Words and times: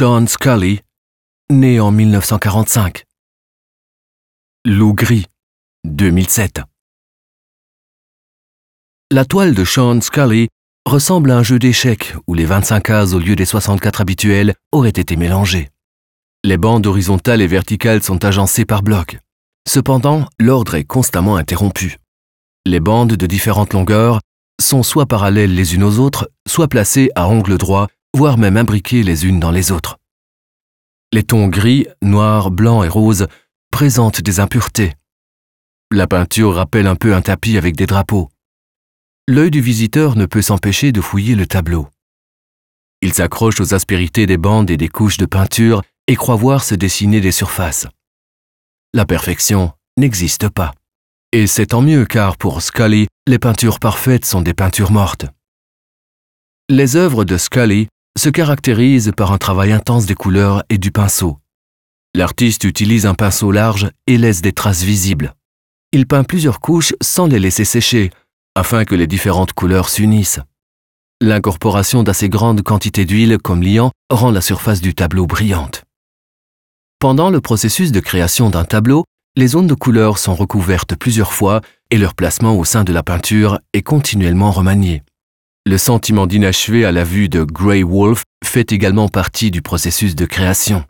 Sean 0.00 0.26
Scully, 0.26 0.80
né 1.50 1.78
en 1.78 1.90
1945. 1.90 3.04
Loup 4.64 4.94
gris, 4.94 5.26
2007. 5.84 6.62
La 9.10 9.26
toile 9.26 9.52
de 9.52 9.62
Sean 9.62 10.00
Scully 10.00 10.48
ressemble 10.86 11.30
à 11.30 11.36
un 11.36 11.42
jeu 11.42 11.58
d'échecs 11.58 12.14
où 12.26 12.32
les 12.32 12.46
25 12.46 12.80
cases 12.80 13.12
au 13.12 13.18
lieu 13.18 13.36
des 13.36 13.44
64 13.44 14.00
habituelles 14.00 14.54
auraient 14.72 14.88
été 14.88 15.16
mélangées. 15.16 15.68
Les 16.44 16.56
bandes 16.56 16.86
horizontales 16.86 17.42
et 17.42 17.46
verticales 17.46 18.02
sont 18.02 18.24
agencées 18.24 18.64
par 18.64 18.82
blocs. 18.82 19.18
Cependant, 19.68 20.30
l'ordre 20.38 20.76
est 20.76 20.84
constamment 20.84 21.36
interrompu. 21.36 21.98
Les 22.64 22.80
bandes 22.80 23.16
de 23.16 23.26
différentes 23.26 23.74
longueurs 23.74 24.20
sont 24.62 24.82
soit 24.82 25.04
parallèles 25.04 25.54
les 25.54 25.74
unes 25.74 25.84
aux 25.84 25.98
autres, 25.98 26.30
soit 26.48 26.68
placées 26.68 27.10
à 27.16 27.28
angle 27.28 27.58
droit, 27.58 27.88
voire 28.16 28.38
même 28.38 28.56
imbriquées 28.56 29.02
les 29.02 29.26
unes 29.26 29.40
dans 29.40 29.50
les 29.50 29.72
autres. 29.72 29.98
Les 31.12 31.22
tons 31.22 31.48
gris, 31.48 31.86
noir, 32.02 32.50
blanc 32.50 32.82
et 32.84 32.88
rose 32.88 33.26
présentent 33.70 34.20
des 34.20 34.40
impuretés. 34.40 34.94
La 35.90 36.06
peinture 36.06 36.54
rappelle 36.54 36.86
un 36.86 36.96
peu 36.96 37.14
un 37.14 37.22
tapis 37.22 37.56
avec 37.58 37.76
des 37.76 37.86
drapeaux. 37.86 38.28
L'œil 39.26 39.50
du 39.50 39.60
visiteur 39.60 40.16
ne 40.16 40.26
peut 40.26 40.42
s'empêcher 40.42 40.92
de 40.92 41.00
fouiller 41.00 41.34
le 41.34 41.46
tableau. 41.46 41.88
Il 43.00 43.12
s'accroche 43.12 43.60
aux 43.60 43.74
aspérités 43.74 44.26
des 44.26 44.36
bandes 44.36 44.70
et 44.70 44.76
des 44.76 44.88
couches 44.88 45.16
de 45.16 45.26
peinture 45.26 45.82
et 46.06 46.16
croit 46.16 46.36
voir 46.36 46.62
se 46.62 46.74
dessiner 46.74 47.20
des 47.20 47.32
surfaces. 47.32 47.86
La 48.92 49.06
perfection 49.06 49.72
n'existe 49.96 50.48
pas. 50.48 50.74
Et 51.32 51.46
c'est 51.46 51.66
tant 51.66 51.82
mieux 51.82 52.04
car 52.04 52.36
pour 52.36 52.60
Scully, 52.60 53.06
les 53.26 53.38
peintures 53.38 53.78
parfaites 53.78 54.24
sont 54.24 54.42
des 54.42 54.54
peintures 54.54 54.90
mortes. 54.90 55.26
Les 56.68 56.96
œuvres 56.96 57.24
de 57.24 57.36
Scully 57.36 57.88
se 58.20 58.28
caractérisent 58.28 59.12
par 59.16 59.32
un 59.32 59.38
travail 59.38 59.72
intense 59.72 60.04
des 60.04 60.14
couleurs 60.14 60.62
et 60.68 60.76
du 60.76 60.92
pinceau. 60.92 61.38
L'artiste 62.14 62.64
utilise 62.64 63.06
un 63.06 63.14
pinceau 63.14 63.50
large 63.50 63.90
et 64.06 64.18
laisse 64.18 64.42
des 64.42 64.52
traces 64.52 64.82
visibles. 64.82 65.34
Il 65.92 66.06
peint 66.06 66.22
plusieurs 66.22 66.60
couches 66.60 66.92
sans 67.00 67.26
les 67.26 67.38
laisser 67.38 67.64
sécher, 67.64 68.10
afin 68.54 68.84
que 68.84 68.94
les 68.94 69.06
différentes 69.06 69.54
couleurs 69.54 69.88
s'unissent. 69.88 70.40
L'incorporation 71.22 72.02
d'assez 72.02 72.28
grandes 72.28 72.62
quantités 72.62 73.06
d'huile 73.06 73.38
comme 73.38 73.62
liant 73.62 73.90
rend 74.10 74.32
la 74.32 74.42
surface 74.42 74.82
du 74.82 74.94
tableau 74.94 75.26
brillante. 75.26 75.84
Pendant 76.98 77.30
le 77.30 77.40
processus 77.40 77.90
de 77.90 78.00
création 78.00 78.50
d'un 78.50 78.64
tableau, 78.64 79.04
les 79.34 79.48
zones 79.48 79.66
de 79.66 79.74
couleur 79.74 80.18
sont 80.18 80.34
recouvertes 80.34 80.94
plusieurs 80.94 81.32
fois 81.32 81.62
et 81.90 81.96
leur 81.96 82.14
placement 82.14 82.54
au 82.54 82.66
sein 82.66 82.84
de 82.84 82.92
la 82.92 83.02
peinture 83.02 83.60
est 83.72 83.82
continuellement 83.82 84.50
remanié. 84.50 85.02
Le 85.66 85.76
sentiment 85.76 86.26
d'inachevé 86.26 86.86
à 86.86 86.92
la 86.92 87.04
vue 87.04 87.28
de 87.28 87.44
Grey 87.44 87.82
Wolf 87.82 88.24
fait 88.42 88.72
également 88.72 89.08
partie 89.08 89.50
du 89.50 89.60
processus 89.60 90.14
de 90.14 90.24
création. 90.24 90.84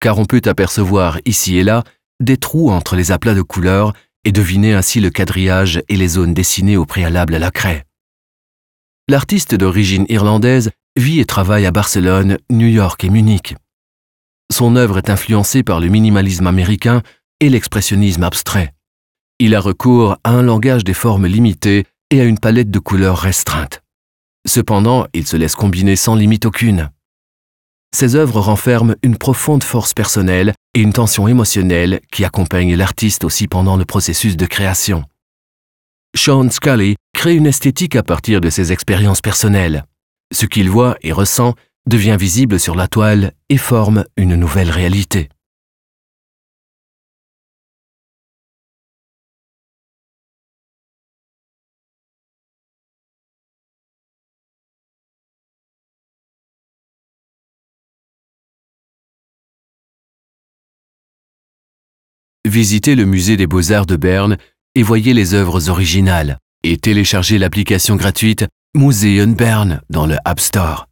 Car 0.00 0.18
on 0.18 0.26
peut 0.26 0.42
apercevoir 0.44 1.18
ici 1.24 1.56
et 1.56 1.64
là 1.64 1.84
des 2.20 2.36
trous 2.36 2.70
entre 2.70 2.94
les 2.94 3.10
aplats 3.10 3.34
de 3.34 3.42
couleurs 3.42 3.94
et 4.24 4.32
deviner 4.32 4.74
ainsi 4.74 5.00
le 5.00 5.08
quadrillage 5.08 5.82
et 5.88 5.96
les 5.96 6.08
zones 6.08 6.34
dessinées 6.34 6.76
au 6.76 6.84
préalable 6.84 7.34
à 7.34 7.38
la 7.38 7.50
craie. 7.50 7.86
L'artiste 9.08 9.54
d'origine 9.54 10.04
irlandaise 10.10 10.70
vit 10.96 11.20
et 11.20 11.24
travaille 11.24 11.64
à 11.64 11.70
Barcelone, 11.70 12.36
New 12.50 12.68
York 12.68 13.02
et 13.02 13.10
Munich. 13.10 13.56
Son 14.52 14.76
œuvre 14.76 14.98
est 14.98 15.08
influencée 15.08 15.62
par 15.62 15.80
le 15.80 15.88
minimalisme 15.88 16.46
américain 16.46 17.02
et 17.40 17.48
l'expressionnisme 17.48 18.24
abstrait. 18.24 18.74
Il 19.38 19.54
a 19.54 19.60
recours 19.60 20.18
à 20.22 20.32
un 20.32 20.42
langage 20.42 20.84
des 20.84 20.92
formes 20.92 21.26
limitées 21.26 21.86
et 22.10 22.20
à 22.20 22.24
une 22.24 22.38
palette 22.38 22.70
de 22.70 22.78
couleurs 22.78 23.18
restreinte. 23.18 23.82
Cependant, 24.46 25.06
il 25.12 25.26
se 25.26 25.36
laisse 25.36 25.54
combiner 25.54 25.96
sans 25.96 26.14
limite 26.14 26.46
aucune. 26.46 26.90
Ses 27.94 28.14
œuvres 28.14 28.40
renferment 28.40 28.94
une 29.02 29.16
profonde 29.16 29.64
force 29.64 29.94
personnelle 29.94 30.54
et 30.74 30.80
une 30.80 30.92
tension 30.92 31.26
émotionnelle 31.26 32.00
qui 32.12 32.24
accompagnent 32.24 32.76
l'artiste 32.76 33.24
aussi 33.24 33.48
pendant 33.48 33.76
le 33.76 33.84
processus 33.84 34.36
de 34.36 34.46
création. 34.46 35.04
Sean 36.16 36.50
Scully 36.50 36.96
crée 37.12 37.34
une 37.34 37.46
esthétique 37.46 37.96
à 37.96 38.02
partir 38.02 38.40
de 38.40 38.50
ses 38.50 38.72
expériences 38.72 39.20
personnelles. 39.20 39.84
Ce 40.32 40.46
qu'il 40.46 40.70
voit 40.70 40.96
et 41.02 41.12
ressent 41.12 41.54
devient 41.86 42.16
visible 42.18 42.60
sur 42.60 42.74
la 42.74 42.88
toile 42.88 43.32
et 43.48 43.56
forme 43.56 44.04
une 44.16 44.36
nouvelle 44.36 44.70
réalité. 44.70 45.28
Visitez 62.48 62.94
le 62.94 63.04
musée 63.04 63.36
des 63.36 63.46
beaux-arts 63.46 63.86
de 63.86 63.96
Berne 63.96 64.36
et 64.74 64.82
voyez 64.82 65.12
les 65.12 65.34
œuvres 65.34 65.68
originales 65.68 66.38
et 66.62 66.78
téléchargez 66.78 67.38
l'application 67.38 67.96
gratuite 67.96 68.46
Museum 68.74 69.34
Bern 69.34 69.80
dans 69.90 70.06
le 70.06 70.16
App 70.24 70.40
Store. 70.40 70.89